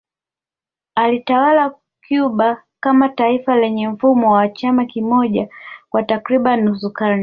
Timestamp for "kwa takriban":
5.89-6.61